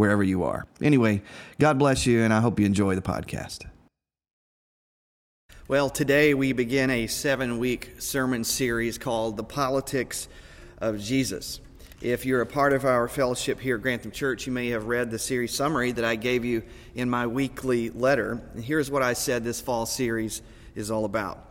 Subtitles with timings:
[0.00, 0.64] wherever you are.
[0.80, 1.20] Anyway,
[1.58, 3.66] God bless you, and I hope you enjoy the podcast.
[5.68, 10.26] Well, today we begin a seven week sermon series called The Politics
[10.78, 11.60] of Jesus.
[12.00, 15.10] If you're a part of our fellowship here at Grantham Church, you may have read
[15.10, 16.62] the series summary that I gave you
[16.94, 18.40] in my weekly letter.
[18.54, 20.40] And here's what I said this fall series
[20.74, 21.46] is all about.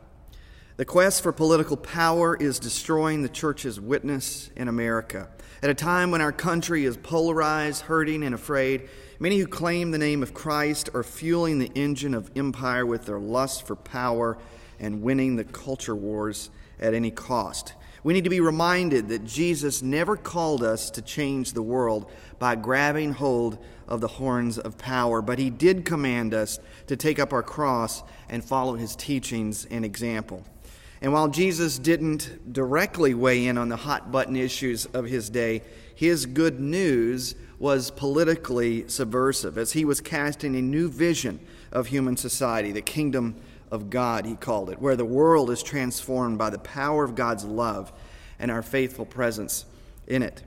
[0.77, 5.29] The quest for political power is destroying the church's witness in America.
[5.61, 8.87] At a time when our country is polarized, hurting, and afraid,
[9.19, 13.19] many who claim the name of Christ are fueling the engine of empire with their
[13.19, 14.37] lust for power
[14.79, 16.49] and winning the culture wars
[16.79, 17.73] at any cost.
[18.05, 22.55] We need to be reminded that Jesus never called us to change the world by
[22.55, 27.33] grabbing hold of the horns of power, but he did command us to take up
[27.33, 30.45] our cross and follow his teachings and example.
[31.01, 35.61] And while Jesus didn't directly weigh in on the hot button issues of his day,
[35.95, 41.39] his good news was politically subversive as he was casting a new vision
[41.71, 43.35] of human society, the kingdom
[43.71, 47.45] of God, he called it, where the world is transformed by the power of God's
[47.45, 47.91] love
[48.39, 49.65] and our faithful presence
[50.07, 50.41] in it.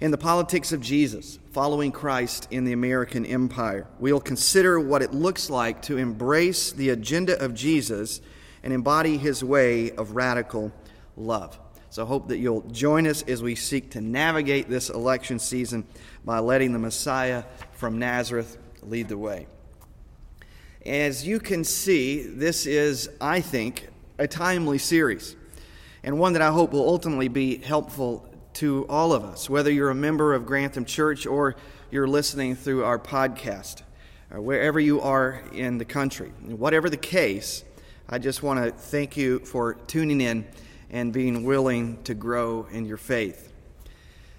[0.00, 5.14] In the politics of Jesus, following Christ in the American empire, we'll consider what it
[5.14, 8.20] looks like to embrace the agenda of Jesus
[8.66, 10.72] and embody his way of radical
[11.16, 11.56] love.
[11.88, 15.86] So I hope that you'll join us as we seek to navigate this election season
[16.24, 19.46] by letting the Messiah from Nazareth lead the way.
[20.84, 23.86] As you can see, this is, I think,
[24.18, 25.36] a timely series,
[26.02, 29.90] and one that I hope will ultimately be helpful to all of us, whether you're
[29.90, 31.54] a member of Grantham Church or
[31.92, 33.82] you're listening through our podcast,
[34.32, 36.30] or wherever you are in the country.
[36.46, 37.62] Whatever the case,
[38.08, 40.46] I just want to thank you for tuning in
[40.90, 43.52] and being willing to grow in your faith.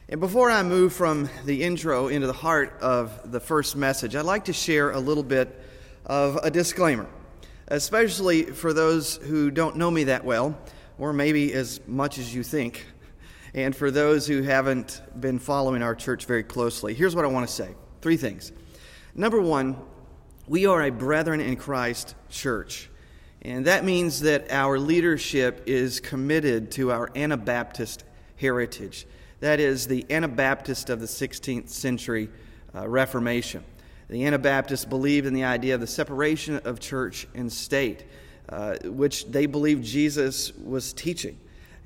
[0.08, 4.24] And before I move from the intro into the heart of the first message, I'd
[4.24, 5.62] like to share a little bit
[6.06, 7.10] of a disclaimer,
[7.68, 10.58] especially for those who don't know me that well,
[10.98, 12.86] or maybe as much as you think,
[13.54, 16.94] and for those who haven't been following our church very closely.
[16.94, 18.54] Here's what I want to say three things.
[19.14, 19.76] Number one,
[20.48, 22.90] we are a brethren in Christ church.
[23.48, 28.04] And that means that our leadership is committed to our Anabaptist
[28.36, 29.08] heritage.
[29.40, 32.28] That is the Anabaptist of the 16th century
[32.76, 33.64] uh, Reformation.
[34.10, 38.04] The Anabaptists believed in the idea of the separation of church and state,
[38.50, 41.40] uh, which they believed Jesus was teaching.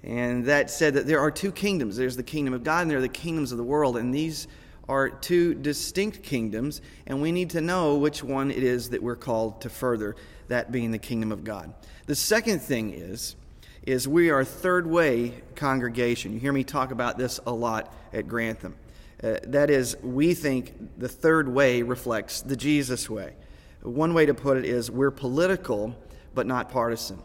[0.04, 2.98] And that said that there are two kingdoms there's the kingdom of God, and there
[2.98, 3.98] are the kingdoms of the world.
[3.98, 4.48] And these
[4.90, 9.16] are two distinct kingdoms, and we need to know which one it is that we're
[9.16, 10.16] called to further
[10.48, 11.74] that being the kingdom of God.
[12.08, 13.36] The second thing is,
[13.84, 16.34] is we are a third way congregation.
[16.34, 18.76] You hear me talk about this a lot at Grantham.
[19.24, 23.34] Uh, that is, we think the third way reflects the Jesus way.
[23.82, 25.96] One way to put it is we're political
[26.34, 27.20] but not partisan.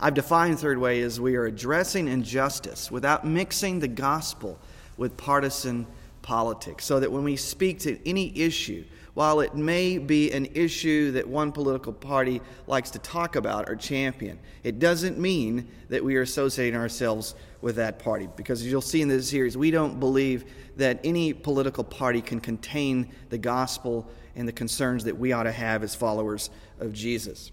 [0.00, 4.58] I've defined third way as we are addressing injustice without mixing the gospel
[4.96, 5.86] with partisan
[6.22, 11.10] politics, so that when we speak to any issue, while it may be an issue
[11.12, 16.16] that one political party likes to talk about or champion, it doesn't mean that we
[16.16, 18.28] are associating ourselves with that party.
[18.36, 20.44] Because as you'll see in this series, we don't believe
[20.76, 25.52] that any political party can contain the gospel and the concerns that we ought to
[25.52, 27.50] have as followers of Jesus.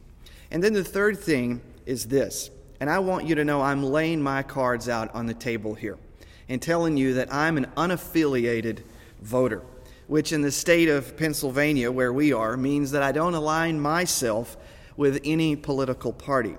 [0.52, 4.22] And then the third thing is this, and I want you to know I'm laying
[4.22, 5.98] my cards out on the table here
[6.50, 8.84] and telling you that I'm an unaffiliated
[9.22, 9.64] voter
[10.08, 14.58] which in the state of Pennsylvania, where we are, means that I don't align myself
[14.96, 16.56] with any political party.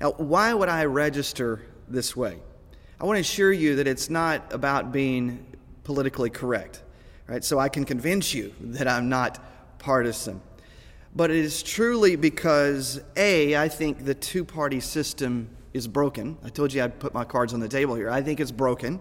[0.00, 2.38] Now, why would I register this way?
[2.98, 5.46] I want to assure you that it's not about being
[5.84, 6.82] politically correct,
[7.26, 7.44] right?
[7.44, 10.40] So I can convince you that I'm not partisan.
[11.14, 16.36] But it is truly because, A, I think the two party system is broken.
[16.44, 18.10] I told you I'd put my cards on the table here.
[18.10, 19.00] I think it's broken.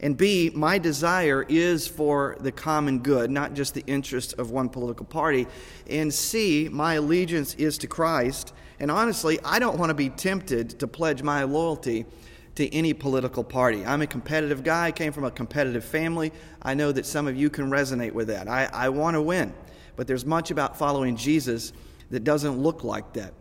[0.00, 4.68] And B, my desire is for the common good, not just the interest of one
[4.68, 5.46] political party.
[5.90, 8.52] And C, my allegiance is to Christ.
[8.78, 12.06] And honestly, I don't want to be tempted to pledge my loyalty
[12.54, 13.84] to any political party.
[13.84, 14.86] I'm a competitive guy.
[14.86, 16.32] I came from a competitive family.
[16.62, 18.48] I know that some of you can resonate with that.
[18.48, 19.52] I, I want to win.
[19.96, 21.72] But there's much about following Jesus
[22.10, 23.34] that doesn't look like that.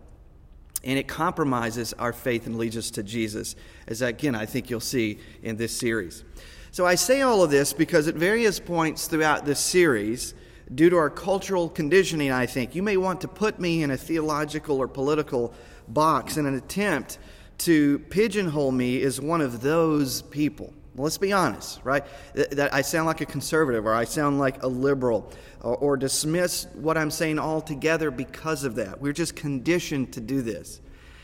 [0.87, 3.55] And it compromises our faith and allegiance to Jesus,
[3.87, 6.23] as again, I think you'll see in this series.
[6.71, 10.33] So I say all of this because at various points throughout this series,
[10.73, 13.97] due to our cultural conditioning, I think, you may want to put me in a
[13.97, 15.53] theological or political
[15.89, 17.19] box in an attempt
[17.59, 20.73] to pigeonhole me as one of those people.
[20.97, 22.03] Let's be honest, right?
[22.33, 26.65] That I sound like a conservative or I sound like a liberal or, or dismiss
[26.73, 28.99] what I'm saying altogether because of that.
[28.99, 30.81] We're just conditioned to do this.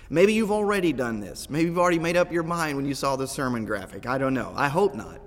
[0.10, 1.50] Maybe you've already done this.
[1.50, 4.06] Maybe you've already made up your mind when you saw the sermon graphic.
[4.06, 4.54] I don't know.
[4.56, 5.20] I hope not.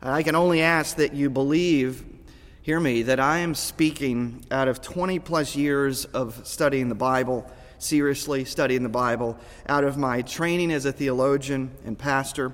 [0.00, 2.04] I can only ask that you believe,
[2.62, 7.50] hear me, that I am speaking out of 20 plus years of studying the Bible
[7.80, 9.38] seriously studying the Bible,
[9.68, 12.52] out of my training as a theologian and pastor,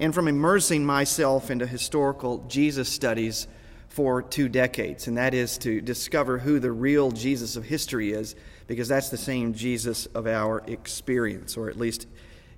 [0.00, 3.46] and from immersing myself into historical Jesus studies
[3.88, 5.06] for two decades.
[5.06, 8.34] And that is to discover who the real Jesus of history is,
[8.66, 12.06] because that's the same Jesus of our experience, or at least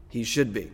[0.09, 0.71] he should be.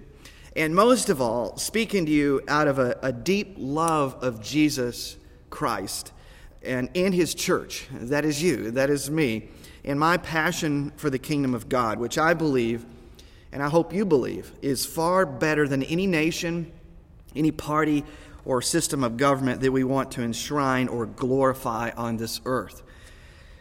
[0.55, 5.17] And most of all, speaking to you out of a, a deep love of Jesus
[5.51, 6.13] Christ
[6.63, 7.87] and in his church.
[7.93, 9.49] That is you, that is me
[9.85, 12.85] and my passion for the kingdom of God, which I believe,
[13.53, 16.71] and I hope you believe, is far better than any nation,
[17.35, 18.05] any party,
[18.45, 22.83] or system of government that we want to enshrine or glorify on this earth.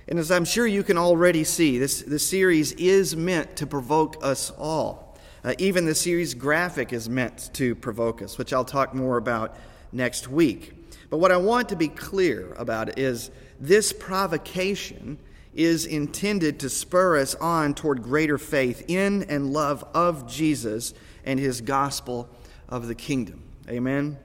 [0.07, 4.15] And as I'm sure you can already see, this, this series is meant to provoke
[4.21, 5.17] us all.
[5.43, 9.57] Uh, even the series graphic is meant to provoke us, which I'll talk more about
[9.91, 10.73] next week.
[11.09, 15.17] But what I want to be clear about is this provocation
[15.57, 20.93] is intended to spur us on toward greater faith in and love of Jesus
[21.25, 22.29] and his gospel
[22.69, 23.43] of the kingdom.
[23.67, 24.17] Amen.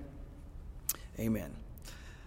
[1.19, 1.56] Amen.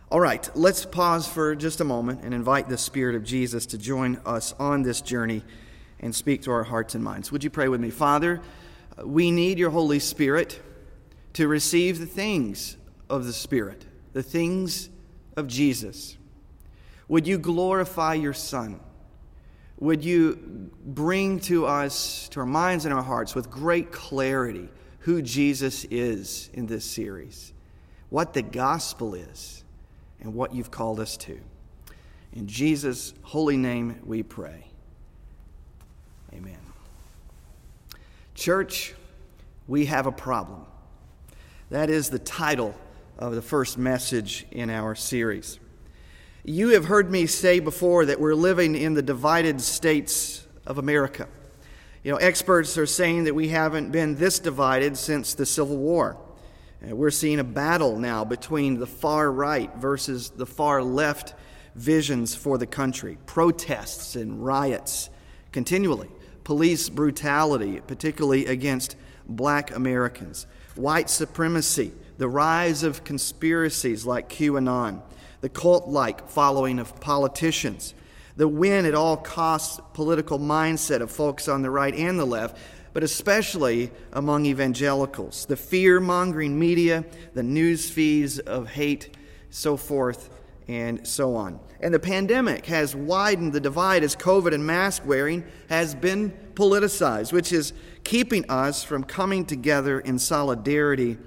[0.10, 3.78] All right, let's pause for just a moment and invite the Spirit of Jesus to
[3.78, 5.44] join us on this journey
[6.00, 7.31] and speak to our hearts and minds.
[7.31, 7.90] Would you pray with me?
[7.92, 8.42] Father,
[9.04, 10.62] we need your Holy Spirit
[11.34, 12.78] to receive the things
[13.10, 14.90] of the Spirit, the things
[15.36, 16.18] of Jesus.
[17.07, 18.80] Would you glorify your Son?
[19.77, 24.69] Would you bring to us, to our minds and our hearts, with great clarity,
[25.00, 27.54] who Jesus is in this series,
[28.10, 29.63] what the gospel is,
[30.19, 31.39] and what you've called us to.
[32.33, 34.66] In Jesus' holy name we pray.
[36.33, 36.57] Amen.
[38.33, 38.94] Church,
[39.68, 40.66] we have a problem.
[41.69, 42.75] That is the title
[43.18, 45.60] of the first message in our series.
[46.47, 51.27] You have heard me say before that we're living in the divided states of America.
[52.03, 56.18] You know, experts are saying that we haven't been this divided since the Civil War.
[56.88, 61.33] Uh, we're seeing a battle now between the far right versus the far left
[61.74, 63.18] visions for the country.
[63.25, 65.09] Protests and riots
[65.51, 66.12] continually.
[66.44, 68.95] Police brutality, particularly against
[69.27, 70.45] black Americans.
[70.75, 75.01] White supremacy, the rise of conspiracies like QAnon
[75.41, 77.93] the cult like following of politicians,
[78.37, 82.57] the win at all costs political mindset of folks on the right and the left,
[82.93, 89.15] but especially among evangelicals, the fear mongering media, the news feeds of hate,
[89.49, 90.30] so forth
[90.68, 91.59] and so on.
[91.81, 97.31] And the pandemic has widened the divide as COVID and mask wearing has been politicized,
[97.31, 97.73] which is
[98.04, 101.18] keeping us from coming together in solidarity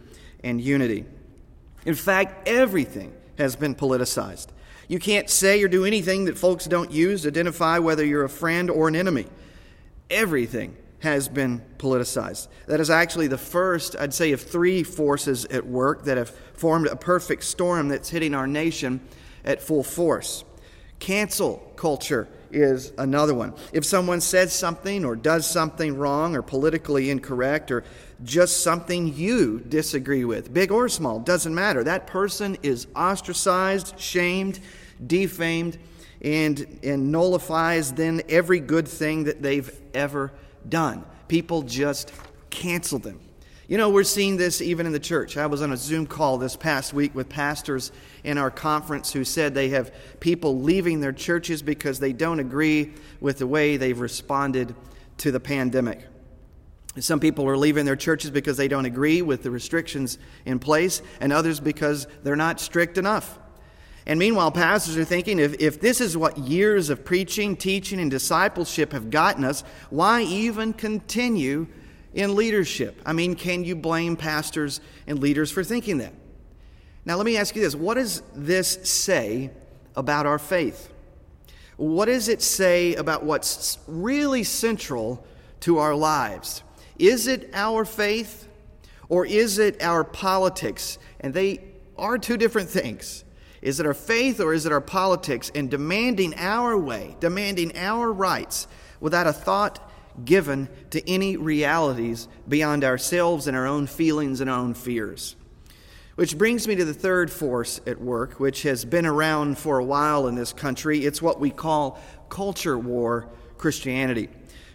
[0.43, 1.05] and unity.
[1.85, 4.49] In fact, everything has been politicized.
[4.89, 8.29] You can't say or do anything that folks don't use to identify whether you're a
[8.29, 9.27] friend or an enemy.
[10.11, 12.49] Everything has been politicized.
[12.67, 16.89] That is actually the first, I'd say, of three forces at work that have formed
[16.89, 19.01] a perfect storm that's hitting our nation
[19.45, 20.45] at full force.
[20.99, 23.55] Cancel culture is another one.
[23.73, 27.85] If someone says something or does something wrong or politically incorrect or
[28.25, 31.85] just something you disagree with, big or small, doesn't matter.
[31.85, 34.61] That person is ostracized, shamed,
[35.07, 35.79] defamed,
[36.21, 40.33] and, and nullifies then every good thing that they've ever
[40.69, 41.05] done.
[41.29, 42.13] People just
[42.51, 43.21] cancel them.
[43.69, 45.37] You know, we're seeing this even in the church.
[45.37, 47.93] I was on a Zoom call this past week with pastors
[48.25, 52.95] in our conference who said they have people leaving their churches because they don't agree
[53.21, 54.75] with the way they've responded
[55.19, 56.01] to the pandemic.
[56.99, 61.03] Some people are leaving their churches because they don't agree with the restrictions in place,
[61.21, 63.39] and others because they're not strict enough.
[64.07, 68.11] And meanwhile, pastors are thinking if, if this is what years of preaching, teaching, and
[68.11, 71.67] discipleship have gotten us, why even continue
[72.15, 73.01] in leadership.
[73.05, 76.13] I mean, can you blame pastors and leaders for thinking that?
[77.05, 79.51] Now, let me ask you this what does this say
[79.97, 80.93] about our faith?
[81.77, 85.25] What does it say about what's really central
[85.61, 86.63] to our lives?
[86.99, 88.49] Is it our faith
[89.09, 90.99] or is it our politics?
[91.21, 91.61] And they
[91.97, 93.25] are two different things.
[93.63, 98.13] Is it our faith or is it our politics and demanding our way, demanding our
[98.13, 98.69] rights
[99.01, 99.88] without a thought
[100.25, 105.37] given to any realities beyond ourselves and our own feelings and our own fears?
[106.17, 109.85] Which brings me to the third force at work, which has been around for a
[109.85, 111.05] while in this country.
[111.05, 114.29] It's what we call culture war Christianity.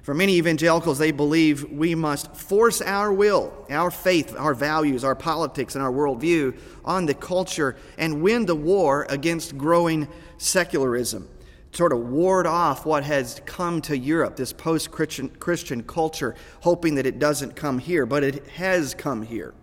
[0.03, 5.15] For many evangelicals, they believe we must force our will, our faith, our values, our
[5.15, 11.29] politics, and our worldview on the culture and win the war against growing secularism.
[11.73, 17.05] Sort of ward off what has come to Europe, this post Christian culture, hoping that
[17.07, 19.55] it doesn't come here, but it has come here.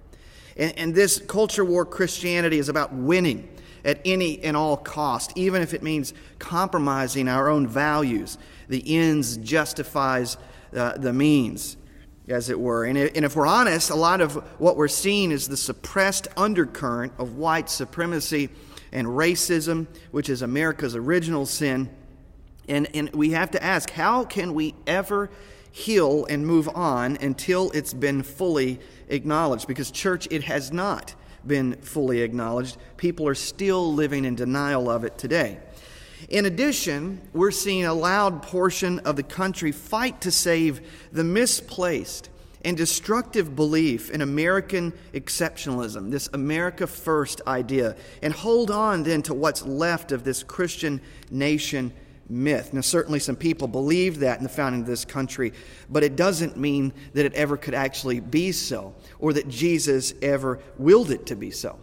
[0.56, 3.48] And, and this culture war Christianity is about winning
[3.84, 8.38] at any and all cost, even if it means compromising our own values.
[8.68, 10.36] The ends justifies
[10.76, 11.76] uh, the means,
[12.28, 12.84] as it were.
[12.84, 17.12] And, and if we're honest, a lot of what we're seeing is the suppressed undercurrent
[17.18, 18.50] of white supremacy
[18.92, 21.88] and racism, which is America's original sin.
[22.70, 25.28] And, and we have to ask how can we ever
[25.72, 31.74] heal and move on until it's been fully acknowledged because, church, it has not been
[31.82, 32.76] fully acknowledged.
[32.96, 35.58] People are still living in denial of it today.
[36.28, 42.28] In addition, we're seeing a loud portion of the country fight to save the misplaced
[42.64, 49.34] and destructive belief in American exceptionalism, this America First idea, and hold on then to
[49.34, 51.00] what's left of this Christian
[51.32, 51.92] nation
[52.30, 52.72] myth.
[52.72, 55.52] Now, certainly some people believed that in the founding of this country,
[55.88, 60.60] but it doesn't mean that it ever could actually be so, or that Jesus ever
[60.78, 61.78] willed it to be so.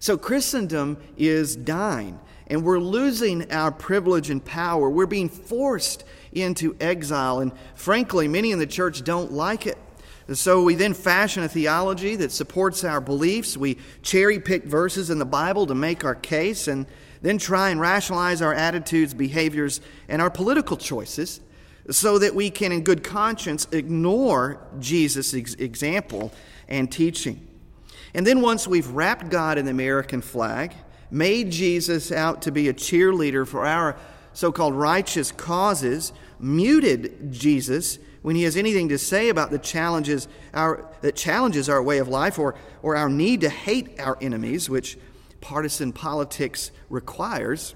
[0.00, 4.90] So, Christendom is dying, and we're losing our privilege and power.
[4.90, 9.78] We're being forced into exile, and frankly, many in the church don't like it.
[10.32, 13.56] So we then fashion a theology that supports our beliefs.
[13.56, 16.86] We cherry pick verses in the Bible to make our case, and
[17.20, 21.40] then try and rationalize our attitudes, behaviors, and our political choices
[21.90, 26.32] so that we can, in good conscience, ignore Jesus' example
[26.68, 27.46] and teaching.
[28.14, 30.72] And then, once we've wrapped God in the American flag,
[31.10, 33.96] made Jesus out to be a cheerleader for our
[34.32, 40.28] so called righteous causes, muted Jesus when he has anything to say about the challenges
[40.54, 44.70] our, that challenges our way of life or, or our need to hate our enemies,
[44.70, 44.96] which
[45.42, 47.74] partisan politics requires,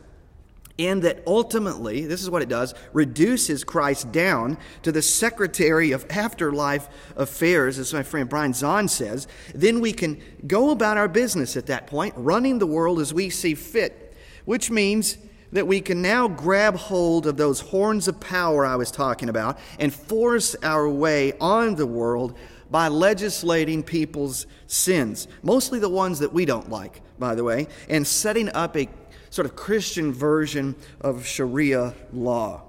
[0.78, 6.06] and that ultimately, this is what it does, reduces Christ down to the secretary of
[6.08, 11.58] afterlife affairs, as my friend Brian Zahnd says, then we can go about our business
[11.58, 15.18] at that point, running the world as we see fit, which means
[15.52, 19.58] that we can now grab hold of those horns of power I was talking about
[19.78, 22.36] and force our way on the world
[22.70, 28.06] by legislating people's sins, mostly the ones that we don't like, by the way, and
[28.06, 28.88] setting up a
[29.30, 32.62] sort of Christian version of Sharia law.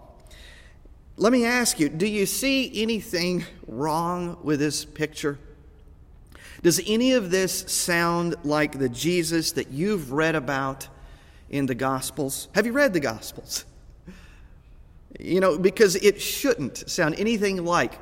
[1.17, 5.37] Let me ask you do you see anything wrong with this picture?
[6.61, 10.87] Does any of this sound like the Jesus that you've read about
[11.49, 12.47] in the Gospels?
[12.53, 13.65] Have you read the Gospels?
[15.19, 17.99] You know, because it shouldn't sound anything like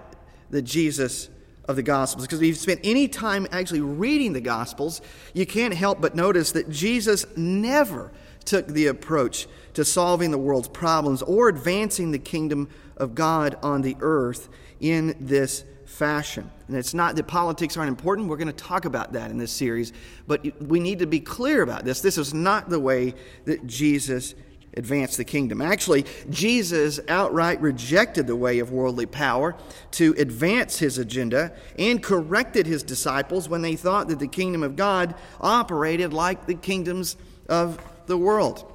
[0.50, 1.30] the Jesus
[1.68, 2.25] of the Gospels.
[2.25, 5.01] Because if you've spent any time actually reading the Gospels,
[5.34, 8.12] you can't help but notice that Jesus never
[8.46, 13.82] took the approach to solving the world's problems or advancing the kingdom of God on
[13.82, 14.50] the earth
[14.80, 16.51] in this fashion.
[16.67, 18.27] And it's not that politics aren't important.
[18.27, 19.94] We're going to talk about that in this series.
[20.27, 22.01] But we need to be clear about this.
[22.01, 23.15] This is not the way
[23.46, 24.36] that Jesus
[24.75, 25.62] advanced the kingdom.
[25.62, 29.56] Actually, Jesus outright rejected the way of worldly power
[29.91, 34.75] to advance his agenda and corrected his disciples when they thought that the kingdom of
[34.75, 37.15] God operated like the kingdoms
[37.50, 38.72] of the world.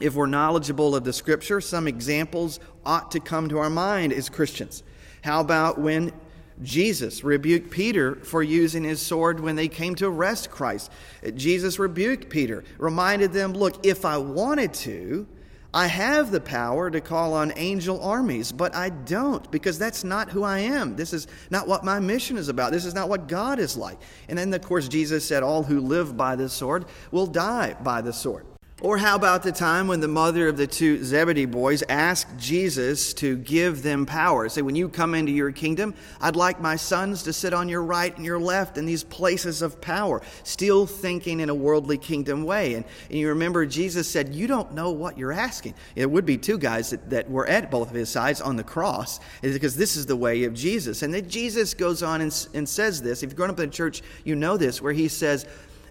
[0.00, 4.28] If we're knowledgeable of the scripture, some examples ought to come to our mind as
[4.28, 4.82] Christians.
[5.22, 6.12] How about when
[6.62, 10.90] Jesus rebuked Peter for using his sword when they came to arrest Christ.
[11.34, 15.26] Jesus rebuked Peter, reminded them, Look, if I wanted to,
[15.72, 20.28] I have the power to call on angel armies, but I don't because that's not
[20.30, 20.96] who I am.
[20.96, 22.72] This is not what my mission is about.
[22.72, 23.98] This is not what God is like.
[24.28, 28.00] And then, of course, Jesus said, All who live by the sword will die by
[28.00, 28.46] the sword.
[28.82, 33.12] Or how about the time when the mother of the two Zebedee boys asked Jesus
[33.14, 34.48] to give them power?
[34.48, 37.82] Say, when you come into your kingdom, I'd like my sons to sit on your
[37.82, 42.44] right and your left in these places of power, still thinking in a worldly kingdom
[42.44, 42.72] way.
[42.72, 45.74] And, and you remember Jesus said, You don't know what you're asking.
[45.94, 48.64] It would be two guys that, that were at both of his sides on the
[48.64, 51.02] cross, because this is the way of Jesus.
[51.02, 53.22] And then Jesus goes on and, and says this.
[53.22, 55.44] If you've grown up in the church, you know this, where he says,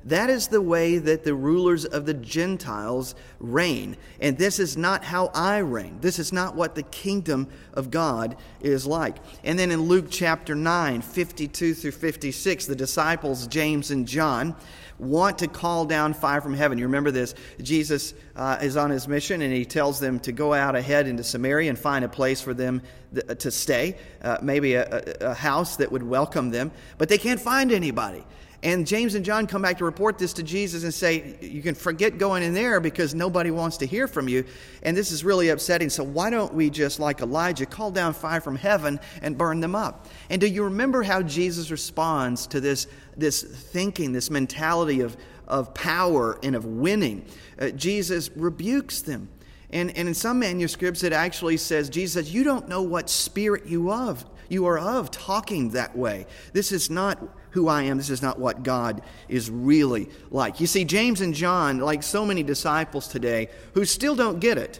[0.05, 3.97] that is the way that the rulers of the Gentiles reign.
[4.19, 5.99] And this is not how I reign.
[6.01, 9.17] This is not what the kingdom of God is like.
[9.43, 14.55] And then in Luke chapter 9, 52 through 56, the disciples, James and John,
[14.99, 16.77] want to call down fire from heaven.
[16.77, 17.33] You remember this?
[17.61, 21.23] Jesus uh, is on his mission and he tells them to go out ahead into
[21.23, 22.81] Samaria and find a place for them
[23.13, 24.85] th- to stay, uh, maybe a,
[25.21, 26.71] a, a house that would welcome them.
[26.97, 28.25] But they can't find anybody.
[28.61, 31.75] And James and John come back to report this to Jesus and say, You can
[31.75, 34.43] forget going in there because nobody wants to hear from you.
[34.83, 35.89] And this is really upsetting.
[35.89, 39.75] So why don't we just, like Elijah, call down fire from heaven and burn them
[39.75, 40.07] up?
[40.29, 45.15] And do you remember how Jesus responds to this, this thinking, this mentality of,
[45.47, 47.25] of power and of winning?
[47.57, 49.29] Uh, Jesus rebukes them.
[49.71, 53.67] And, and in some manuscripts, it actually says, Jesus says, You don't know what spirit
[53.67, 56.25] you of you are of talking that way.
[56.53, 57.19] This is not
[57.51, 57.97] who I am.
[57.97, 60.59] This is not what God is really like.
[60.59, 64.79] You see, James and John, like so many disciples today who still don't get it,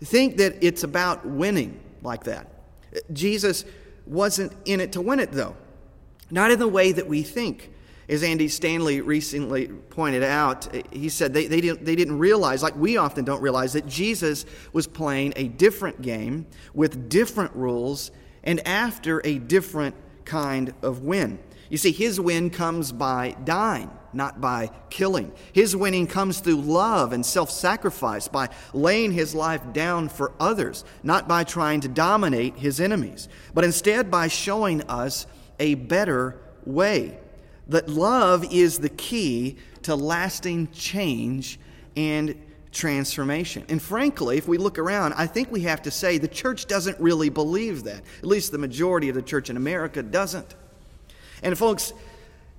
[0.00, 2.46] think that it's about winning like that.
[3.12, 3.64] Jesus
[4.06, 5.56] wasn't in it to win it, though.
[6.30, 7.72] Not in the way that we think.
[8.08, 12.74] As Andy Stanley recently pointed out, he said they, they, didn't, they didn't realize, like
[12.74, 18.10] we often don't realize, that Jesus was playing a different game with different rules
[18.44, 19.94] and after a different
[20.24, 21.38] kind of win.
[21.70, 25.32] You see, his win comes by dying, not by killing.
[25.52, 30.84] His winning comes through love and self sacrifice, by laying his life down for others,
[31.02, 35.26] not by trying to dominate his enemies, but instead by showing us
[35.58, 37.18] a better way.
[37.68, 41.60] That love is the key to lasting change
[41.96, 42.34] and
[42.72, 43.64] transformation.
[43.68, 46.98] And frankly, if we look around, I think we have to say the church doesn't
[46.98, 48.02] really believe that.
[48.18, 50.54] At least the majority of the church in America doesn't.
[51.42, 51.92] And folks,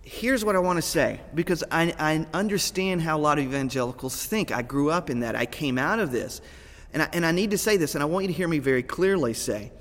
[0.04, 4.26] here's what I want to say because I, I, understand how a lot of evangelicals
[4.26, 4.52] think.
[4.52, 6.42] I grew up in that, I came out of this.
[6.94, 8.58] And I, and I need to say this, and I want you to hear me
[8.58, 9.72] very clearly say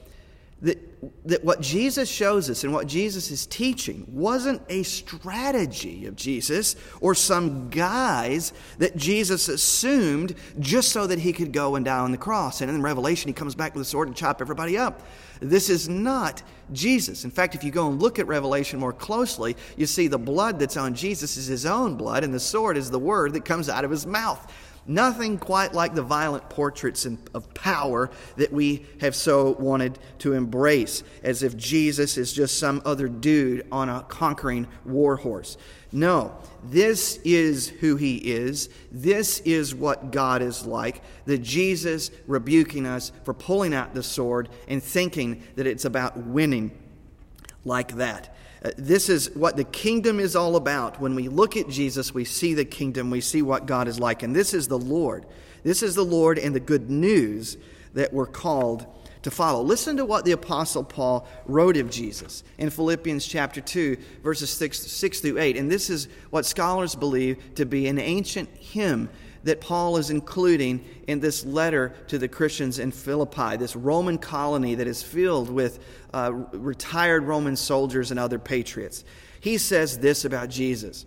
[0.61, 0.78] that,
[1.26, 6.76] that what Jesus shows us and what Jesus is teaching wasn't a strategy of Jesus
[7.00, 12.11] or some guise that Jesus assumed just so that he could go and die on
[12.11, 12.61] the cross.
[12.61, 15.02] And in Revelation, he comes back with a sword and chop everybody up.
[15.40, 17.24] This is not Jesus.
[17.24, 20.59] In fact, if you go and look at Revelation more closely, you see the blood
[20.59, 23.68] that's on Jesus is his own blood, and the sword is the word that comes
[23.68, 24.53] out of his mouth.
[24.88, 31.05] Nothing quite like the violent portraits of power that we have so wanted to embrace,
[31.22, 35.59] as if Jesus is just some other dude on a conquering war horse.
[35.92, 38.70] No, this is who he is.
[38.90, 41.03] This is what God is like.
[41.27, 46.70] The Jesus rebuking us for pulling out the sword and thinking that it's about winning
[47.64, 48.35] like that.
[48.64, 51.00] Uh, this is what the kingdom is all about.
[51.00, 54.22] When we look at Jesus, we see the kingdom, we see what God is like.
[54.22, 55.26] And this is the Lord.
[55.62, 57.56] This is the Lord and the good news
[57.94, 58.86] that we're called
[59.22, 59.62] to follow.
[59.62, 64.78] Listen to what the Apostle Paul wrote of Jesus in Philippians chapter 2, verses 6,
[64.78, 65.56] 6 through 8.
[65.56, 69.08] And this is what scholars believe to be an ancient hymn
[69.48, 74.74] that Paul is including in this letter to the Christians in Philippi, this Roman colony
[74.76, 75.78] that is filled with
[76.14, 79.04] uh, retired Roman soldiers and other patriots.
[79.40, 81.06] He says this about Jesus.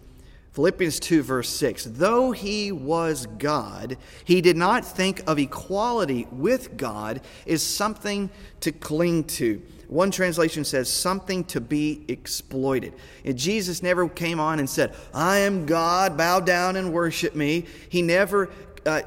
[0.54, 6.76] Philippians 2, verse 6 Though he was God, he did not think of equality with
[6.78, 8.30] God as something
[8.62, 9.62] to cling to.
[9.92, 12.94] One translation says something to be exploited.
[13.26, 17.66] And Jesus never came on and said, I am God, bow down and worship me.
[17.90, 18.50] He never
[18.86, 19.02] uh,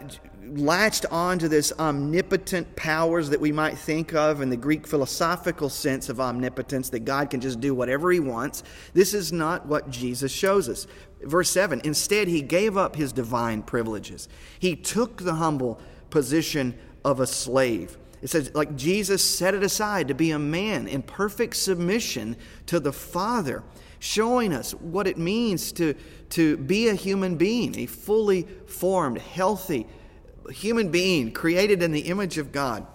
[0.46, 5.70] latched on to this omnipotent powers that we might think of in the Greek philosophical
[5.70, 8.62] sense of omnipotence, that God can just do whatever he wants.
[8.92, 10.86] This is not what Jesus shows us.
[11.22, 17.20] Verse 7 Instead, he gave up his divine privileges, he took the humble position of
[17.20, 17.96] a slave.
[18.24, 22.80] It says, like Jesus set it aside to be a man in perfect submission to
[22.80, 23.62] the Father,
[23.98, 25.92] showing us what it means to,
[26.30, 29.86] to be a human being, a fully formed, healthy,
[30.48, 32.86] human being created in the image of God.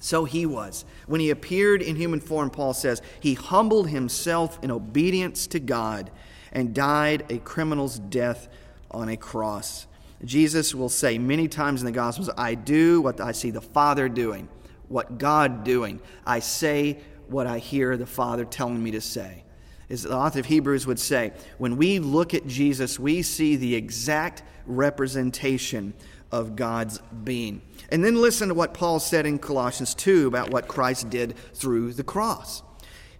[0.00, 0.86] So he was.
[1.06, 6.10] When he appeared in human form, Paul says, he humbled himself in obedience to God
[6.50, 8.48] and died a criminal's death
[8.90, 9.86] on a cross.
[10.24, 14.08] Jesus will say many times in the Gospels, I do what I see the Father
[14.08, 14.48] doing,
[14.88, 16.00] what God doing.
[16.24, 16.98] I say
[17.28, 19.44] what I hear the Father telling me to say.
[19.88, 23.74] As the author of Hebrews would say, when we look at Jesus, we see the
[23.74, 25.94] exact representation
[26.32, 27.62] of God's being.
[27.90, 31.92] And then listen to what Paul said in Colossians 2 about what Christ did through
[31.92, 32.62] the cross.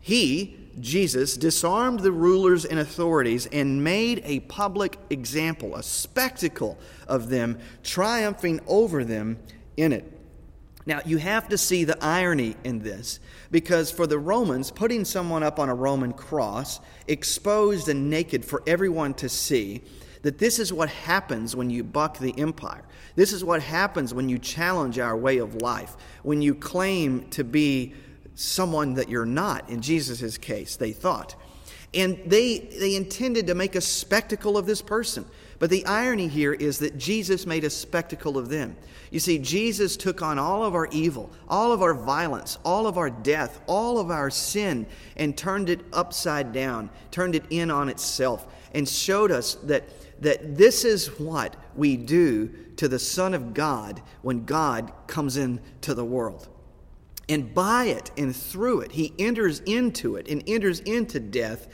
[0.07, 7.29] He, Jesus, disarmed the rulers and authorities and made a public example, a spectacle of
[7.29, 9.37] them, triumphing over them
[9.77, 10.05] in it.
[10.87, 13.19] Now, you have to see the irony in this
[13.51, 18.63] because for the Romans, putting someone up on a Roman cross, exposed and naked for
[18.65, 19.83] everyone to see,
[20.23, 22.85] that this is what happens when you buck the empire.
[23.17, 27.43] This is what happens when you challenge our way of life, when you claim to
[27.43, 27.93] be
[28.37, 29.69] someone that you're not.
[29.69, 31.35] In Jesus' case, they thought.
[31.93, 35.25] And they, they intended to make a spectacle of this person.
[35.59, 38.77] But the irony here is that Jesus made a spectacle of them.
[39.11, 42.99] You see, Jesus took on all of our evil, all of our violence, all of
[42.99, 47.89] our death, all of our sin, and turned it upside down, turned it in on
[47.89, 49.85] itself, and showed us that,
[50.21, 55.95] that this is what we do to the Son of God when God comes into
[55.95, 56.49] the world.
[57.29, 61.67] And by it and through it, he enters into it and enters into death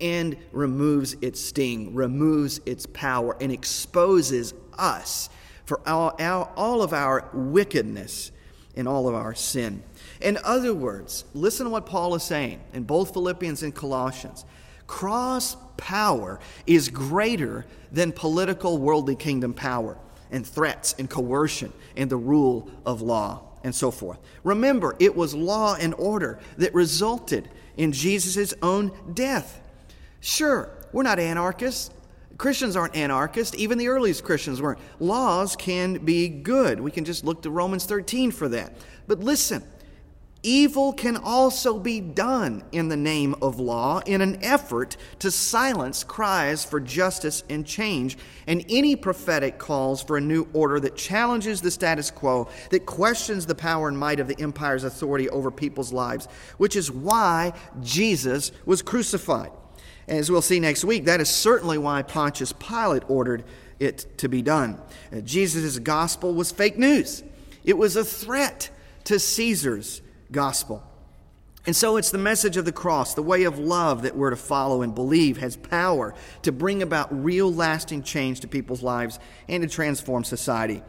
[0.00, 5.28] and removes its sting, removes its power, and exposes us
[5.66, 6.16] for all,
[6.56, 8.32] all of our wickedness
[8.76, 9.82] and all of our sin.
[10.20, 14.44] In other words, listen to what Paul is saying in both Philippians and Colossians.
[14.86, 19.96] Cross power is greater than political worldly kingdom power
[20.30, 24.20] and threats and coercion and the rule of law and so forth.
[24.44, 29.60] Remember, it was law and order that resulted in Jesus' own death.
[30.20, 31.90] Sure, we're not anarchists.
[32.36, 33.56] Christians aren't anarchists.
[33.56, 34.78] Even the earliest Christians weren't.
[35.00, 36.80] Laws can be good.
[36.80, 38.72] We can just look to Romans 13 for that.
[39.06, 39.62] But listen,
[40.46, 46.04] Evil can also be done in the name of law in an effort to silence
[46.04, 51.62] cries for justice and change and any prophetic calls for a new order that challenges
[51.62, 55.94] the status quo, that questions the power and might of the empire's authority over people's
[55.94, 56.28] lives,
[56.58, 59.50] which is why Jesus was crucified.
[60.06, 63.44] As we'll see next week, that is certainly why Pontius Pilate ordered
[63.80, 64.78] it to be done.
[65.10, 67.24] Uh, Jesus' gospel was fake news,
[67.64, 68.68] it was a threat
[69.04, 70.82] to Caesar's gospel.
[71.66, 74.36] And so it's the message of the cross, the way of love that we're to
[74.36, 79.62] follow and believe has power to bring about real lasting change to people's lives and
[79.62, 80.82] to transform society.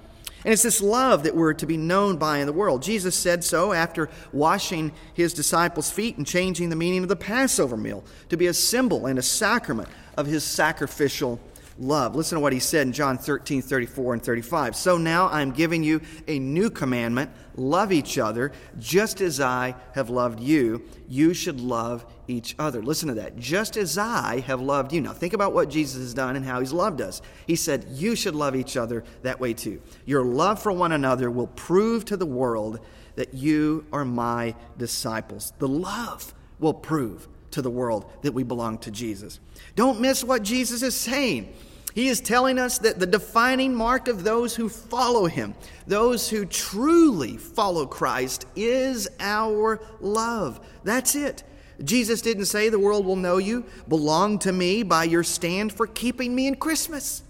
[0.43, 2.83] And it's this love that we're to be known by in the world.
[2.83, 7.77] Jesus said so after washing his disciples' feet and changing the meaning of the Passover
[7.77, 11.39] meal to be a symbol and a sacrament of his sacrificial
[11.77, 12.15] love.
[12.15, 14.75] Listen to what he said in John 13, 34 and 35.
[14.75, 20.09] So now I'm giving you a new commandment love each other just as I have
[20.09, 20.83] loved you.
[21.07, 22.81] You should love each other.
[22.81, 23.37] Listen to that.
[23.37, 25.01] Just as I have loved you.
[25.01, 27.21] Now think about what Jesus has done and how he's loved us.
[27.47, 29.81] He said, You should love each other that way too.
[30.05, 32.79] Your love for one another will prove to the world
[33.15, 35.53] that you are my disciples.
[35.59, 39.39] The love will prove to the world that we belong to Jesus.
[39.75, 41.53] Don't miss what Jesus is saying.
[41.93, 45.55] He is telling us that the defining mark of those who follow him,
[45.87, 50.59] those who truly follow Christ, is our love.
[50.83, 51.43] That's it.
[51.81, 55.87] Jesus didn't say the world will know you belong to me by your stand for
[55.87, 57.23] keeping me in Christmas,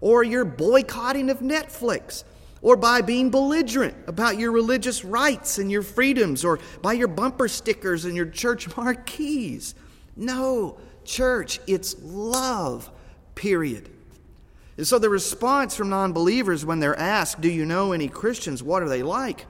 [0.00, 2.22] or your boycotting of Netflix,
[2.62, 7.48] or by being belligerent about your religious rights and your freedoms, or by your bumper
[7.48, 9.74] stickers and your church marquees.
[10.16, 12.90] No, church, it's love,
[13.34, 13.90] period.
[14.76, 18.62] And so the response from non believers when they're asked, Do you know any Christians?
[18.62, 19.46] What are they like?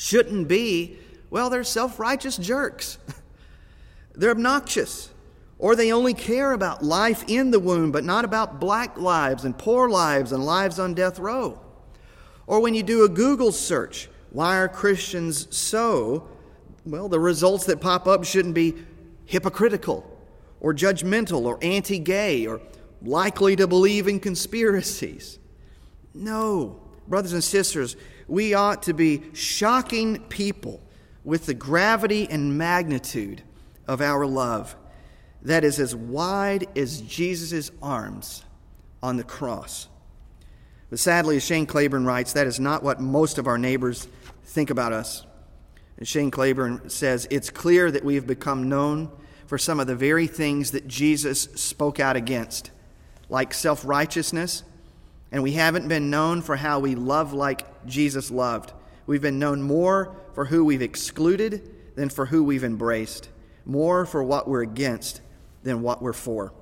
[0.00, 0.96] shouldn't be,
[1.28, 2.96] well, they're self righteous jerks.
[4.14, 5.10] they're obnoxious.
[5.58, 9.56] Or they only care about life in the womb, but not about black lives and
[9.56, 11.60] poor lives and lives on death row.
[12.50, 16.26] Or when you do a Google search, why are Christians so?
[16.84, 18.74] Well, the results that pop up shouldn't be
[19.24, 20.18] hypocritical
[20.58, 22.60] or judgmental or anti gay or
[23.02, 25.38] likely to believe in conspiracies.
[26.12, 27.94] No, brothers and sisters,
[28.26, 30.82] we ought to be shocking people
[31.22, 33.44] with the gravity and magnitude
[33.86, 34.74] of our love
[35.42, 38.44] that is as wide as Jesus' arms
[39.04, 39.86] on the cross.
[40.90, 44.08] But sadly, as Shane Claiborne writes, that is not what most of our neighbors
[44.44, 45.24] think about us.
[45.96, 49.10] And Shane Claiborne says, It's clear that we have become known
[49.46, 52.70] for some of the very things that Jesus spoke out against
[53.28, 54.64] like self righteousness
[55.32, 58.72] And we haven't been known for how we love like Jesus loved.
[59.06, 63.28] We've been known more for who we've excluded than for who we've embraced,
[63.64, 65.20] more for what we're against
[65.62, 66.52] than what we're for.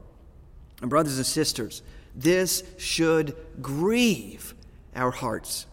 [0.80, 1.82] And, brothers and sisters,
[2.18, 4.54] this should grieve
[4.94, 5.66] our hearts.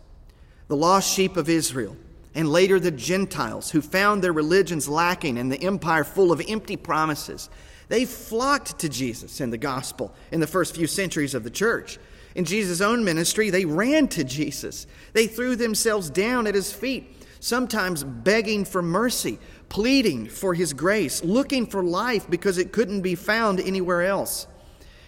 [0.67, 1.97] The lost sheep of Israel,
[2.35, 6.77] and later the Gentiles who found their religions lacking and the empire full of empty
[6.77, 7.49] promises,
[7.87, 11.97] they flocked to Jesus in the gospel in the first few centuries of the church.
[12.35, 14.85] In Jesus' own ministry, they ran to Jesus.
[15.13, 21.23] They threw themselves down at his feet, sometimes begging for mercy, pleading for his grace,
[21.23, 24.47] looking for life because it couldn't be found anywhere else.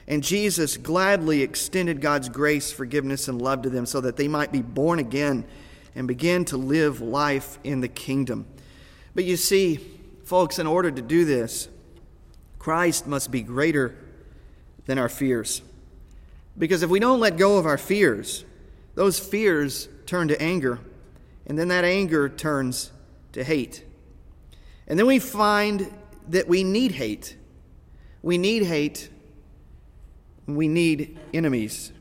[0.07, 4.51] And Jesus gladly extended God's grace, forgiveness, and love to them so that they might
[4.51, 5.45] be born again
[5.95, 8.45] and begin to live life in the kingdom.
[9.13, 9.79] But you see,
[10.23, 11.67] folks, in order to do this,
[12.59, 13.95] Christ must be greater
[14.85, 15.61] than our fears.
[16.57, 18.45] Because if we don't let go of our fears,
[18.95, 20.79] those fears turn to anger,
[21.45, 22.91] and then that anger turns
[23.33, 23.83] to hate.
[24.87, 25.91] And then we find
[26.29, 27.35] that we need hate.
[28.21, 29.09] We need hate.
[30.47, 31.91] We need enemies.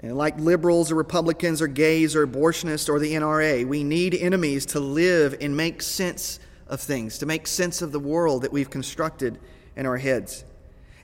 [0.00, 4.66] And like liberals or Republicans or gays or abortionists or the NRA, we need enemies
[4.66, 8.70] to live and make sense of things, to make sense of the world that we've
[8.70, 9.38] constructed
[9.76, 10.44] in our heads.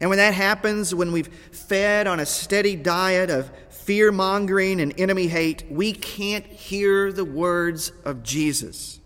[0.00, 4.98] And when that happens, when we've fed on a steady diet of fear mongering and
[4.98, 9.00] enemy hate, we can't hear the words of Jesus.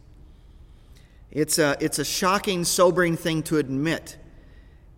[1.30, 4.18] It's a, it's a shocking, sobering thing to admit,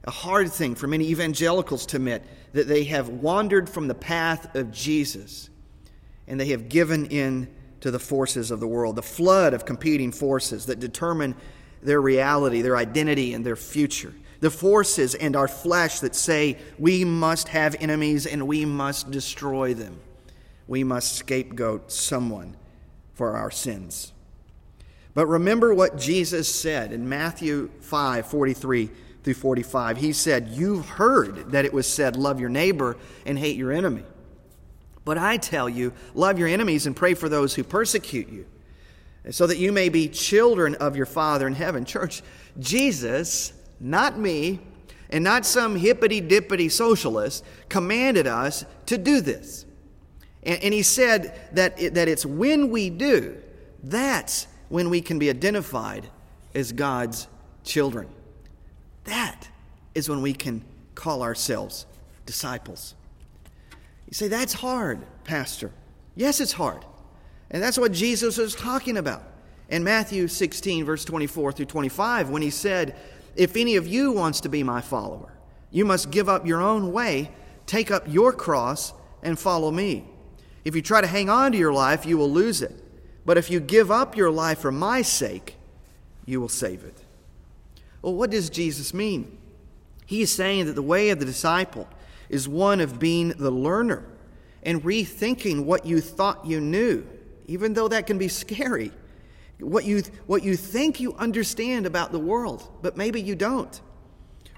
[0.05, 4.55] a hard thing for many evangelicals to admit that they have wandered from the path
[4.55, 5.49] of Jesus
[6.27, 7.49] and they have given in
[7.81, 11.35] to the forces of the world, the flood of competing forces that determine
[11.83, 14.15] their reality, their identity, and their future.
[14.41, 19.75] The forces and our flesh that say we must have enemies and we must destroy
[19.75, 20.01] them.
[20.67, 22.57] We must scapegoat someone
[23.15, 24.13] for our sins.
[25.15, 28.91] But remember what Jesus said in Matthew 5 43
[29.25, 29.97] through 45.
[29.97, 34.05] He said, You've heard that it was said, Love your neighbor and hate your enemy.
[35.05, 38.47] But I tell you, love your enemies and pray for those who persecute you,
[39.31, 41.85] so that you may be children of your Father in heaven.
[41.85, 42.23] Church,
[42.59, 44.61] Jesus, not me,
[45.11, 49.67] and not some hippity dippity socialist, commanded us to do this.
[50.43, 53.41] And, and he said that, it, that it's when we do,
[53.83, 56.09] that's when we can be identified
[56.55, 57.29] as God's
[57.63, 58.09] children.
[59.05, 59.49] That
[59.95, 60.65] is when we can
[60.95, 61.87] call ourselves
[62.27, 62.95] disciples.
[64.07, 65.71] You say, that's hard, Pastor.
[66.15, 66.85] Yes, it's hard.
[67.51, 69.23] And that's what Jesus was talking about
[69.69, 72.97] in Matthew 16, verse 24 through 25, when he said,
[73.37, 75.33] If any of you wants to be my follower,
[75.71, 77.31] you must give up your own way,
[77.67, 80.07] take up your cross, and follow me.
[80.65, 82.73] If you try to hang on to your life, you will lose it.
[83.27, 85.57] But if you give up your life for my sake,
[86.27, 87.04] you will save it.
[88.05, 89.39] Well, what does Jesus mean?
[90.05, 91.89] He is saying that the way of the disciple
[92.29, 94.05] is one of being the learner
[94.63, 97.07] and rethinking what you thought you knew,
[97.47, 98.93] even though that can be scary.
[99.59, 103.81] What you, what you think you understand about the world, but maybe you don't.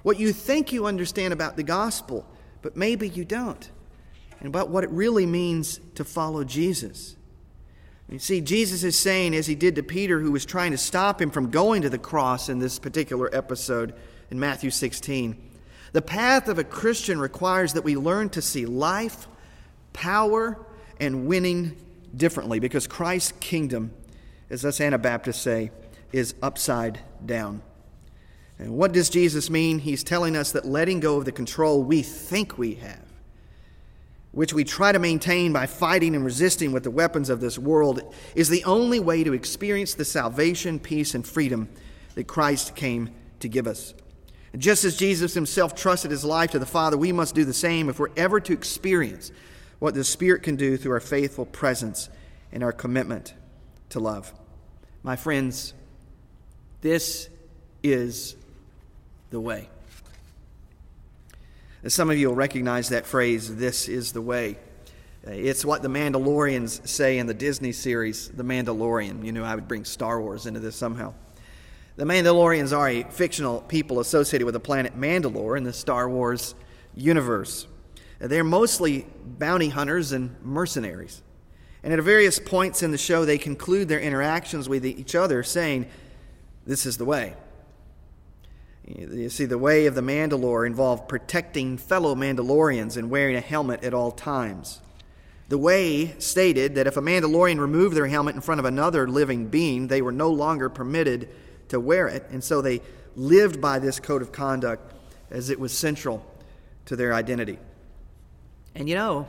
[0.02, 2.26] What you think you understand about the gospel,
[2.62, 3.70] but maybe you don't.
[4.40, 7.15] And about what it really means to follow Jesus.
[8.08, 11.20] You see, Jesus is saying, as he did to Peter, who was trying to stop
[11.20, 13.94] him from going to the cross in this particular episode
[14.30, 15.36] in Matthew 16,
[15.92, 19.26] the path of a Christian requires that we learn to see life,
[19.92, 20.56] power,
[21.00, 21.76] and winning
[22.16, 23.92] differently because Christ's kingdom,
[24.50, 25.72] as us Anabaptists say,
[26.12, 27.60] is upside down.
[28.58, 29.80] And what does Jesus mean?
[29.80, 33.05] He's telling us that letting go of the control we think we have
[34.36, 38.14] which we try to maintain by fighting and resisting with the weapons of this world,
[38.34, 41.66] is the only way to experience the salvation, peace, and freedom
[42.16, 43.08] that Christ came
[43.40, 43.94] to give us.
[44.54, 47.88] Just as Jesus himself trusted his life to the Father, we must do the same
[47.88, 49.32] if we're ever to experience
[49.78, 52.10] what the Spirit can do through our faithful presence
[52.52, 53.32] and our commitment
[53.88, 54.34] to love.
[55.02, 55.72] My friends,
[56.82, 57.30] this
[57.82, 58.36] is
[59.30, 59.70] the way.
[61.86, 64.58] Some of you will recognize that phrase, this is the way.
[65.26, 69.24] Uh, it's what the Mandalorians say in the Disney series, The Mandalorian.
[69.24, 71.14] You know, I would bring Star Wars into this somehow.
[71.96, 76.54] The Mandalorians are a fictional people associated with the planet Mandalore in the Star Wars
[76.94, 77.66] universe.
[78.20, 81.22] Uh, they're mostly bounty hunters and mercenaries.
[81.82, 85.86] And at various points in the show, they conclude their interactions with each other saying,
[86.66, 87.34] This is the way.
[88.86, 93.82] You see, the way of the Mandalore involved protecting fellow Mandalorians and wearing a helmet
[93.82, 94.80] at all times.
[95.48, 99.46] The way stated that if a Mandalorian removed their helmet in front of another living
[99.48, 101.28] being, they were no longer permitted
[101.68, 102.26] to wear it.
[102.30, 102.80] And so they
[103.16, 104.92] lived by this code of conduct
[105.30, 106.24] as it was central
[106.86, 107.58] to their identity.
[108.74, 109.28] And you know,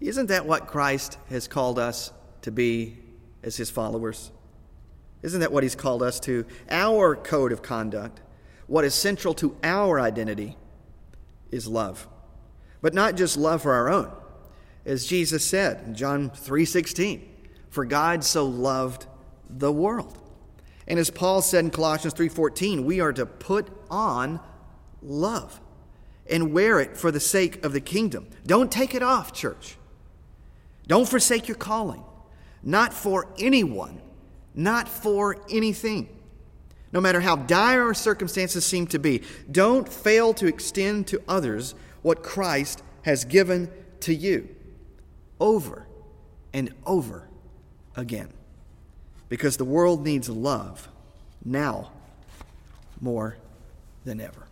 [0.00, 2.98] isn't that what Christ has called us to be
[3.42, 4.30] as his followers?
[5.22, 6.44] Isn't that what he's called us to?
[6.70, 8.20] Our code of conduct,
[8.66, 10.56] what is central to our identity,
[11.50, 12.08] is love.
[12.82, 14.10] But not just love for our own.
[14.84, 17.22] As Jesus said in John 3:16,
[17.70, 19.06] for God so loved
[19.48, 20.18] the world.
[20.86, 24.40] And as Paul said in Colossians 3:14, we are to put on
[25.02, 25.60] love
[26.28, 28.26] and wear it for the sake of the kingdom.
[28.46, 29.76] Don't take it off, church.
[30.86, 32.02] Don't forsake your calling.
[32.62, 34.00] Not for anyone,
[34.54, 36.08] not for anything.
[36.92, 41.74] No matter how dire our circumstances seem to be, don't fail to extend to others
[42.02, 43.70] what Christ has given
[44.00, 44.48] to you
[45.40, 45.86] over
[46.52, 47.28] and over
[47.96, 48.28] again.
[49.28, 50.88] Because the world needs love
[51.44, 51.90] now
[53.00, 53.36] more
[54.04, 54.46] than ever.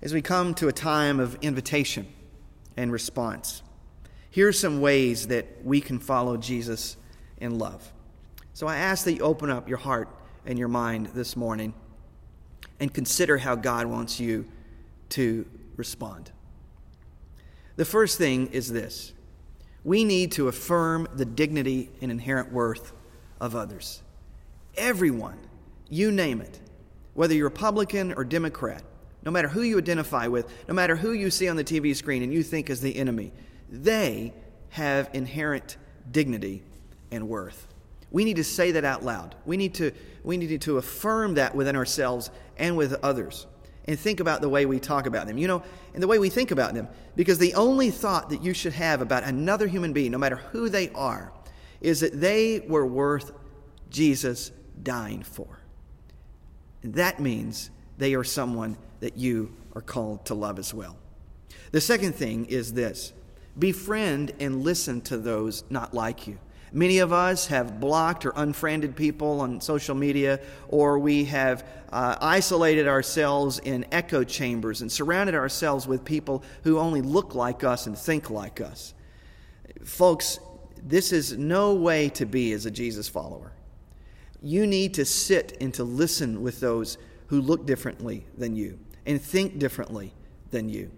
[0.00, 2.06] As we come to a time of invitation
[2.76, 3.62] and response,
[4.30, 6.96] here are some ways that we can follow Jesus
[7.38, 7.92] in love.
[8.54, 10.08] So I ask that you open up your heart
[10.46, 11.74] and your mind this morning
[12.80, 14.46] and consider how God wants you
[15.10, 15.46] to
[15.76, 16.30] respond.
[17.76, 19.12] The first thing is this
[19.84, 22.92] we need to affirm the dignity and inherent worth
[23.40, 24.02] of others.
[24.76, 25.38] Everyone,
[25.88, 26.60] you name it,
[27.14, 28.82] whether you're Republican or Democrat,
[29.24, 32.22] no matter who you identify with, no matter who you see on the TV screen
[32.22, 33.32] and you think is the enemy,
[33.70, 34.32] they
[34.70, 35.76] have inherent
[36.10, 36.62] dignity
[37.10, 37.66] and worth.
[38.10, 39.34] We need to say that out loud.
[39.44, 39.92] We need to,
[40.24, 43.46] we need to affirm that within ourselves and with others.
[43.84, 45.62] And think about the way we talk about them, you know,
[45.94, 46.88] and the way we think about them.
[47.16, 50.68] Because the only thought that you should have about another human being, no matter who
[50.68, 51.32] they are,
[51.80, 53.32] is that they were worth
[53.90, 55.60] Jesus dying for.
[56.82, 60.96] And that means they are someone that you are called to love as well.
[61.72, 63.12] The second thing is this
[63.58, 66.38] befriend and listen to those not like you.
[66.72, 72.16] Many of us have blocked or unfriended people on social media, or we have uh,
[72.20, 77.86] isolated ourselves in echo chambers and surrounded ourselves with people who only look like us
[77.86, 78.94] and think like us.
[79.84, 80.38] Folks,
[80.82, 83.52] this is no way to be as a Jesus follower.
[84.42, 89.20] You need to sit and to listen with those who look differently than you and
[89.20, 90.12] think differently
[90.50, 90.90] than you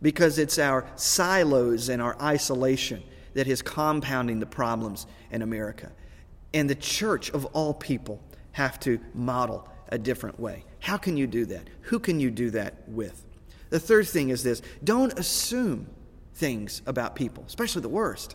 [0.00, 3.02] because it's our silos and our isolation
[3.38, 5.92] that is compounding the problems in America.
[6.52, 8.20] And the church of all people
[8.50, 10.64] have to model a different way.
[10.80, 11.70] How can you do that?
[11.82, 13.24] Who can you do that with?
[13.70, 15.86] The third thing is this don't assume
[16.34, 18.34] things about people, especially the worst,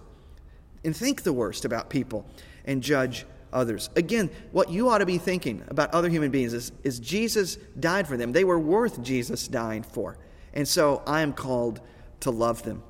[0.86, 2.26] and think the worst about people
[2.64, 3.90] and judge others.
[3.98, 8.08] Again, what you ought to be thinking about other human beings is, is Jesus died
[8.08, 8.32] for them.
[8.32, 10.18] They were worth Jesus dying for.
[10.54, 11.82] And so I am called
[12.22, 12.84] to love them.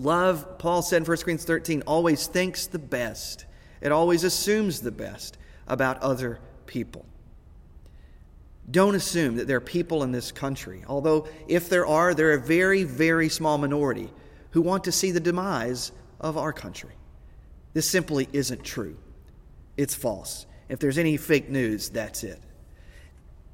[0.00, 3.44] Love, Paul said in 1 Corinthians 13, always thinks the best.
[3.82, 5.36] It always assumes the best
[5.66, 7.04] about other people.
[8.70, 12.40] Don't assume that there are people in this country, although if there are, they're a
[12.40, 14.10] very, very small minority
[14.52, 16.94] who want to see the demise of our country.
[17.74, 18.96] This simply isn't true.
[19.76, 20.46] It's false.
[20.68, 22.40] If there's any fake news, that's it.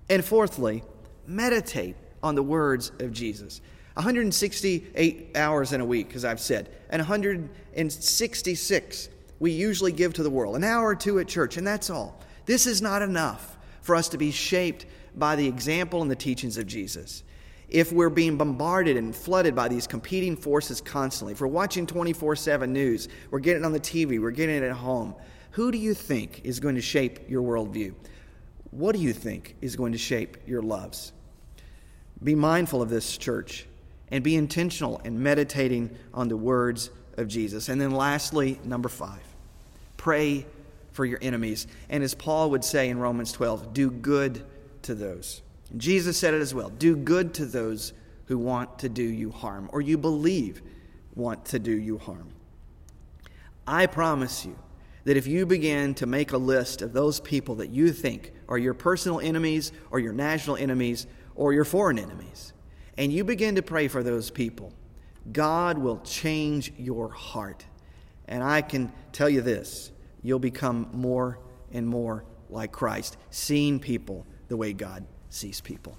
[0.09, 0.85] And fourthly,
[1.26, 3.61] meditate on the words of Jesus.
[3.96, 10.30] 168 hours in a week, as I've said, and 166 we usually give to the
[10.30, 12.18] world, an hour or two at church, and that's all.
[12.46, 16.59] This is not enough for us to be shaped by the example and the teachings
[16.59, 17.22] of Jesus.
[17.68, 22.37] If we're being bombarded and flooded by these competing forces constantly, if we're watching 24
[22.37, 25.14] 7 news, we're getting it on the TV, we're getting it at home,
[25.50, 27.94] who do you think is going to shape your worldview?
[28.70, 31.12] What do you think is going to shape your loves?
[32.22, 33.66] Be mindful of this, church,
[34.11, 37.69] and be intentional in meditating on the words of Jesus.
[37.69, 39.23] And then, lastly, number five,
[39.97, 40.47] pray
[40.92, 41.67] for your enemies.
[41.88, 44.44] And as Paul would say in Romans 12, do good
[44.83, 45.42] to those.
[45.71, 47.92] And Jesus said it as well do good to those
[48.27, 50.63] who want to do you harm, or you believe
[51.15, 52.29] want to do you harm.
[53.67, 54.57] I promise you
[55.04, 58.59] that if you begin to make a list of those people that you think are
[58.59, 62.52] your personal enemies or your national enemies, or your foreign enemies,
[62.99, 64.73] and you begin to pray for those people,
[65.33, 67.65] God will change your heart.
[68.29, 69.92] And I can tell you this
[70.23, 71.38] you'll become more
[71.73, 75.97] and more like Christ, seeing people the way God sees people.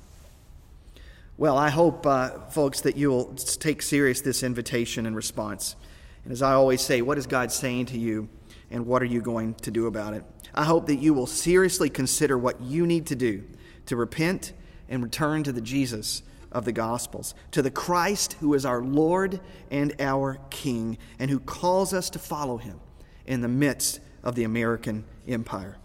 [1.38, 5.76] Well, I hope, uh, folks, that you will take serious this invitation and response.
[6.24, 8.28] And as I always say, what is God saying to you,
[8.72, 10.24] and what are you going to do about it?
[10.54, 13.44] I hope that you will seriously consider what you need to do
[13.86, 14.54] to repent
[14.90, 19.40] and return to the Jesus of the Gospels, to the Christ who is our Lord
[19.70, 22.80] and our King, and who calls us to follow him
[23.26, 25.78] in the midst of the American empire.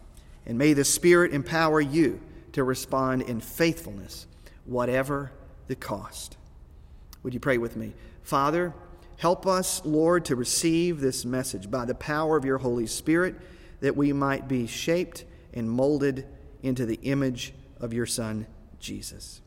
[0.47, 2.21] And may the Spirit empower you
[2.53, 4.27] to respond in faithfulness,
[4.65, 5.33] whatever
[5.69, 6.37] the cost.
[7.23, 7.95] Would you pray with me?
[8.23, 8.75] Father,
[9.19, 13.37] help us, Lord, to receive this message by the power of your Holy Spirit,
[13.81, 16.27] that we might be shaped and molded
[16.63, 18.47] into the image of your Son,
[18.79, 19.41] Jesus.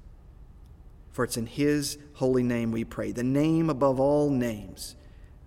[1.16, 4.98] For it's in his holy name we pray, the name above all names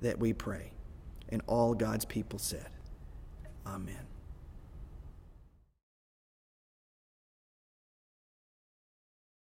[0.01, 0.73] that we pray.
[1.29, 2.71] And all God's people said,
[3.67, 4.08] Amen.